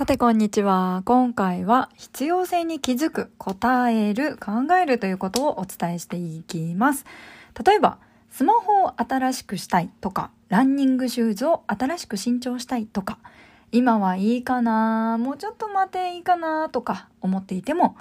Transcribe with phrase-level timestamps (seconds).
[0.00, 1.02] さてこんにちは。
[1.04, 7.04] 今回は必要性に気づく、答える、考えるということをお伝えしていきます。
[7.66, 7.98] 例えば、
[8.30, 13.18] スマホを新しくしたいとか、ランニングシューズを新しく新調したいとか、
[13.72, 17.94] 今はいいかなもうちょっと待ていいかなとか思っていても、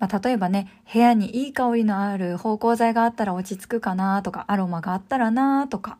[0.00, 5.96] まあ、例えばね、部屋にいい香りのある芳香剤があったら落ち着くかなとか、アロマがあったらなとか、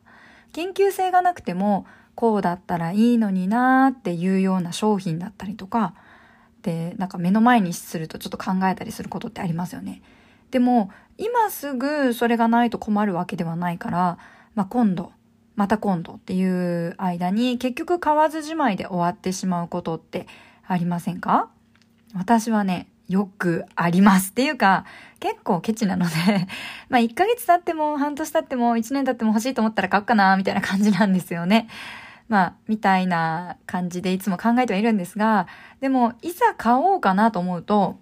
[0.52, 1.86] 緊急性がなくても、
[2.18, 5.94] こうだったらいいのになーっていうような商品だったりとか、
[6.62, 10.02] で、なんか目の前にするとちょっと考えたりすることってありますよね。
[10.50, 14.18] でも、今すぐそれがないと困るわけではないから、
[14.56, 15.12] まあ、今度、
[15.54, 20.26] また今度っていう間に結局買わずじまいで終わってしまうことって
[20.66, 21.50] ありませんか？
[22.16, 24.30] 私はね、よくあります。
[24.30, 24.86] っていうか、
[25.20, 26.14] 結構ケチなので
[26.90, 31.68] まあ1ヶ月経っても半年経っても1年経っても欲しいと思ったら買おうかな、みたいな感じなんですよね。
[32.28, 35.46] まあ、みたいな感じでいつも考えてはいるんですが、
[35.80, 37.98] でも、いざ買おうかなと思うと、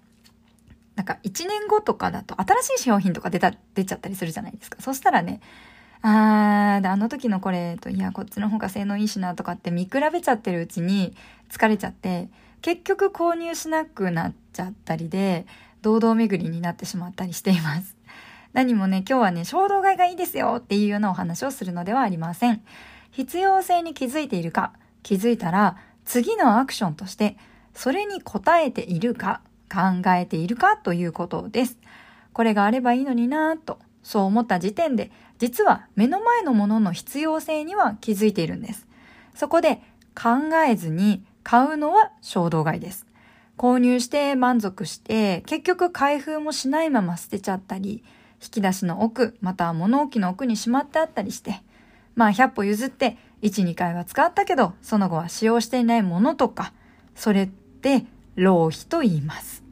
[0.97, 4.79] なんか1年後とかだと新しい商品とか出た、出ちゃったりするじゃないですか。
[4.81, 5.41] そしたらね、
[6.03, 11.15] あー、で、あの時のこれと、いや、こっちの方が性能いいしなとかって見比べちゃってるうちに
[11.51, 12.29] 疲れちゃって、
[12.63, 15.47] 結局購入しなくなっちゃったりで、
[15.83, 17.97] 堂々巡りになってしまったりしています。
[18.53, 22.63] 何もね、今日はね、衝動買いがいいですよっていうようなお話をするのではありません。
[23.11, 27.37] 必要性に気づいているか、気づいたら次のアクションとして
[27.75, 29.41] それに応えているか、
[29.71, 31.79] 考えているかということです。
[32.33, 38.87] これがあればいいのになぁと、そう思った時点で、実は目の前のものの必要性には気づいているんです。
[39.35, 39.83] そこで
[40.15, 43.07] 考えずに買うのは衝動買いです。
[43.59, 48.05] 購入して満足して、結局開封もしないまま捨てちゃったり、
[48.43, 51.63] 引き出しの奥、また物置の奥にしまってあったりして、
[52.17, 56.73] まあ100歩譲って1、2回は使ったけど、その後は使用していないものとか、
[57.15, 59.63] それって浪費と言います。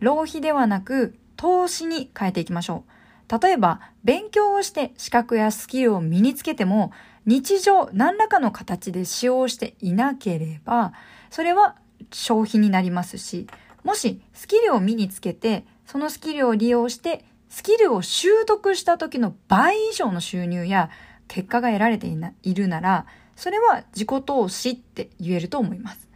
[0.00, 3.40] 浪費ではなく投資に変えていきましょう。
[3.40, 6.92] 例えば、勉強をして資格やスキルを身につけても、
[7.24, 10.92] 日常何らかの形で使用していなければ、
[11.30, 11.76] それは
[12.12, 13.46] 消費になりますし、
[13.84, 20.90] もしスキルを身につけて、そのスキルを利用して、スキルを習得した時の倍以上の収入や
[21.28, 22.06] 結果が得られて
[22.42, 23.06] いるなら、
[23.36, 26.08] それは自己投資って言えると思います。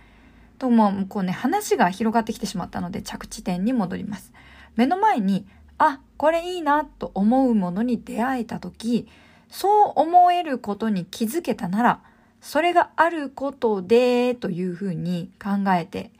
[0.59, 4.33] と、もうこうね、話が広がってきてしまったので着地点に戻ります。
[4.77, 5.47] 目の前に、
[5.79, 9.09] あ、これいいなと思うものに出会えた時、
[9.49, 12.01] そう思えることに気づけたなら、
[12.41, 16.13] それがあることでというふうに考えて、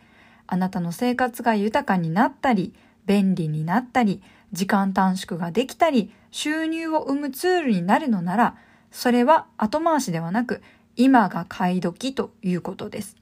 [0.47, 2.75] あなたの生活が豊かになったり、
[3.07, 4.23] 便利になったり、
[4.53, 8.57] 時間短縮ができたり、収入を生むツールになるのなら、
[8.91, 10.63] それは後回しではなく、
[10.97, 13.17] 今が買い時ということです。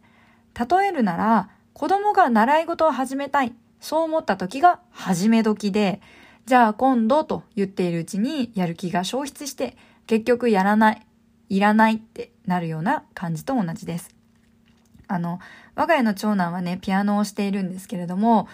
[0.59, 6.01] 例えるなら、子供が習い事を始めたい、そう思った時が始め時で、
[6.47, 11.07] じゃあ今度と言っているうちにやる気が消失して、結局やらない、
[11.51, 14.09] いらないってなるような感じと同じです。
[15.07, 15.39] あの、
[15.75, 18.49] 我が家の長男はね、ピアノをしているんですけれども、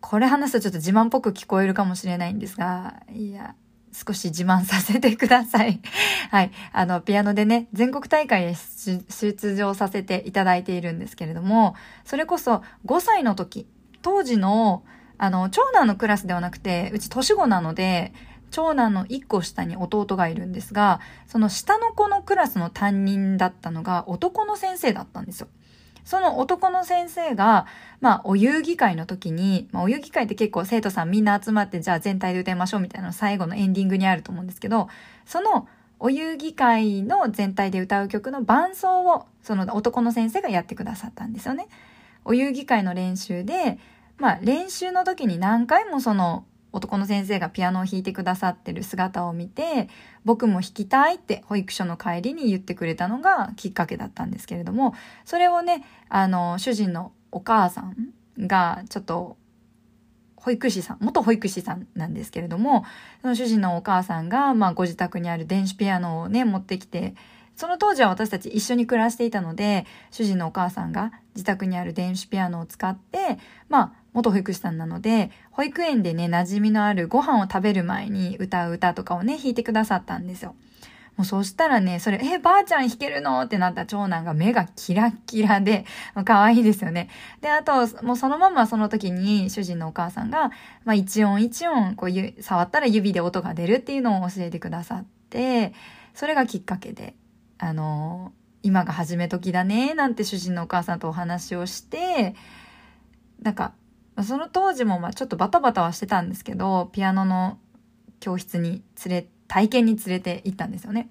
[0.00, 3.54] これ話すとちょっと自慢っぽく聞こえるかもしれないんですが、いや、
[3.92, 5.80] 少し自慢させてください。
[6.30, 6.50] はい。
[6.72, 11.74] あの、ピアノでね、全国大会へ出場させていただいているんですけれども、
[12.04, 13.66] それこそ5歳の時、
[14.02, 14.84] 当時の、
[15.18, 18.12] あの、長男のクラスではなくて、うち年子なので、
[18.50, 25.48] 長男の1個下に弟がいるんですが、その下の子のクラスの担任だったのが男の先生だったんですよ。
[26.10, 27.66] その男の先生が、
[28.00, 34.88] まあ、お遊戯会の時に、まあ、お遊戯会って結構生徒さんみんな集まって、じゃあ全体で歌いましょうみたいなの最後のエンディングにあると思うんですけど、
[35.24, 35.68] その
[36.00, 41.68] お遊戯会の全体で歌う曲の伴奏を、その男の先生がやってくださったんですよね。
[42.24, 43.78] お遊戯会の練習で、
[44.18, 49.88] まあ、練習の時に何回もその男の先生がピアノを弾いてくださってる姿を見て、
[50.24, 54.94] 僕も弾きたいって保育所の帰りに言ってくれたのがきっかけだったんですけれども、
[55.24, 57.96] それをね、あの、主人のお母さん
[58.38, 59.36] がちょっと
[60.40, 62.84] 保育士さん、元保育士さんなんですけれども、
[63.20, 67.14] その主人のお母さんが、まあ、ご自宅にある電子ピアノをね、持ってきて、
[67.56, 73.38] その当時は私たち一緒に暮らしていたので、主人のお母さんが自宅にある電子ピアノを使って、
[73.68, 80.54] まあ、元保育士さんなので、保育園でね、馴染みのあるご飯を食べる前に歌う歌とかをね、弾いてくださったんですよ。
[81.16, 83.42] もうそしたらね、それ、え、ばあちゃん弾けるの？
[83.42, 85.84] ってなった長男が目がキラッキラで、
[86.24, 87.10] 可愛いですよね。
[87.42, 90.50] で、あと、もうそのままその時に主人のお母さんが、
[90.84, 95.74] まあ一音一音、こう触ったら指で音が出るっていうのを教えてくださって、
[96.14, 97.14] それがきっかけで、
[97.58, 98.32] あの
[98.62, 102.34] 今が始め時だね、なんて主人のお母さんとお話をして、
[103.42, 103.72] なんか、
[104.20, 107.58] まその当時もまあちょっとバタバタはしてたんですけど、ピアノの
[108.20, 111.08] 教室に連れ体験に連れて行ったんですよね。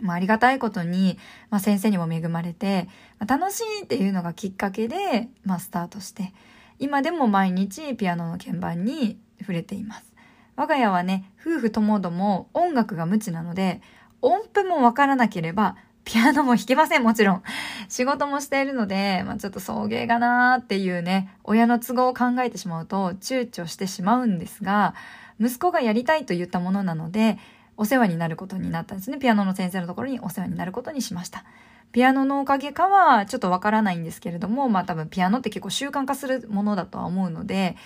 [0.00, 1.18] まあ、ありがたいことに、
[1.50, 2.86] まあ、先生にも恵まれて、
[3.18, 6.34] まあ、楽しいっていうのがきっかけで、まあ、スタートして、
[6.78, 10.12] 今でも毎日ピアノの鍵盤に触れています。
[10.54, 13.80] 我が家はね、夫婦ともども音楽が無知なので、
[14.20, 15.76] 音符もわからなければ、
[16.08, 17.42] ピアノも弾けません、もちろん。
[17.90, 24.94] 仕事もしているので、まあ、ちょっと送迎がなーっていうね、親の都合を考えてしまうと躊躇してしまうんですが、
[25.38, 27.36] 息子がやりたいと言ったものなので、
[27.76, 29.18] お世話になることになったんですね。
[29.18, 31.44] ピアノの先生のところにお世話になることにしました。
[31.92, 37.76] ピアノのおかげかはちょっとわからないんですけれども、まあ多分ピアノって結構習慣化するものだとは思うので、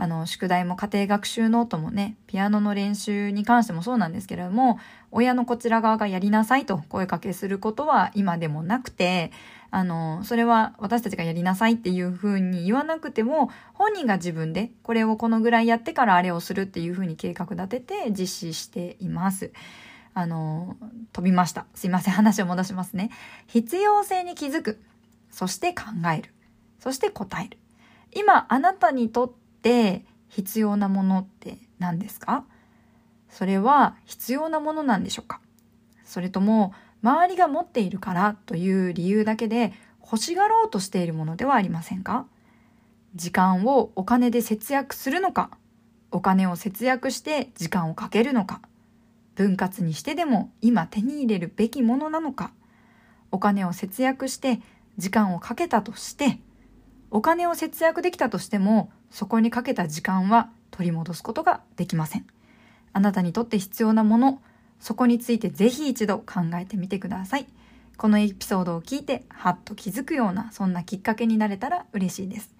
[0.00, 4.78] あの、宿題も家庭学習ノートもね、ピアノの練習に関してもそうなんですけれども、
[5.10, 9.32] 親のこちら側がやりなさいと声かけすることは今でもなくて、
[9.70, 19.52] あの、それは私たちがやりなさいっていうふうに言わなくても、本人が自分でこれをこのぐらいやってからあれをするっていうふうに計画立てて実施しています。
[20.14, 20.76] あの、
[21.12, 21.66] 飛びました。
[21.74, 22.14] すいません。
[22.14, 23.10] 話を戻しますね。
[23.46, 24.80] 必要性に気づく。
[25.30, 25.84] そして考
[26.16, 26.32] える。
[26.80, 27.58] そして答える。
[28.14, 29.32] 今、あなたにとっ
[29.62, 32.44] て必要なものって何ですか？
[33.30, 35.40] それは必要なものなんでしょうか？
[36.04, 36.72] それとも
[37.02, 39.72] 周りが持っているからという理由だけで
[40.02, 42.26] 欲しがろうとしているものではありませんか？
[43.14, 45.50] 時間をお金で節約するのか？
[46.10, 48.62] お金を節約して時間をかけるのか？
[49.34, 52.52] 分割にしてでも今手に入れるべきものなのか？
[53.30, 54.60] お金を節約して
[54.96, 56.40] 時間をかけたとして
[57.10, 62.26] お金を節約できたとしてもそこにかけた時間は取り戻すことができません。
[62.98, 64.42] あなたにとって必要なもの、
[64.80, 67.46] そこについてぜひ一度考えてみてください。
[67.96, 72.56] このエピソードを聞いて、はっと気づくような、そんなきっかけになれたら嬉しいです。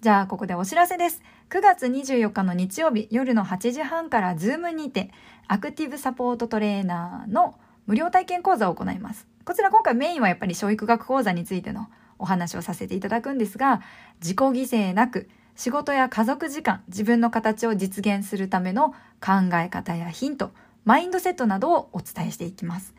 [0.00, 1.20] じゃあ、ここでお知らせです。
[1.50, 5.10] 9月24日の日曜日夜の8時半からズームにて、
[5.46, 7.54] アクティブサポートトレーナーの
[7.84, 9.26] 無料体験講座を行います。
[9.44, 13.82] こちら今回メインはやっぱり教育学講座についてのお話をさせていただくんですが、
[14.22, 18.90] 自己犠牲なく、仕事や家族時間、自分の形を実現するための
[19.20, 20.50] 考え方やヒント、
[20.84, 22.94] マインドセットなどをお伝えしていきます。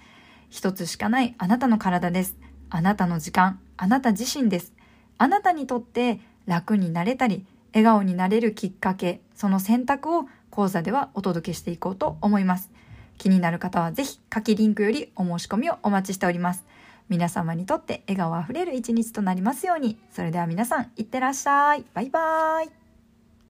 [0.50, 2.38] 一つしかないあなたの体です。
[2.70, 4.74] あなたの時間、あなた自身です。
[5.18, 12.70] あなたにとって楽になれたり、笑顔になれるきっかけ、その選択を講座ではお届けしていこうと思います。
[13.18, 16.64] 気になる方はぜひ下記リンクよりお申し込みをお待ちしております。
[17.10, 19.98] 皆様にとって笑顔あふれる一日となりますように。
[20.12, 21.86] それでは皆さん、いってらっしゃい。
[21.94, 22.83] バイバーイ。